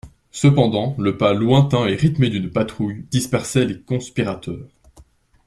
Cependant 0.31 0.95
le 0.97 1.15
pas 1.15 1.31
lointain 1.31 1.85
et 1.85 1.95
rythmé 1.95 2.31
d'une 2.31 2.49
patrouille 2.49 3.05
dispersait 3.11 3.65
les 3.65 3.79
conspirateurs. 3.83 4.67